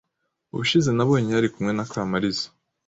Ubushize 0.53 0.89
nabonye 0.93 1.29
yari 1.31 1.49
kumwe 1.53 1.71
na 1.73 1.85
Kamariza. 1.91 2.45